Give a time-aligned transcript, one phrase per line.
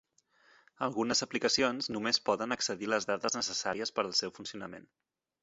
[0.85, 4.91] Algunes aplicacions només poden accedir a les dades necessàries per al seu funcionament.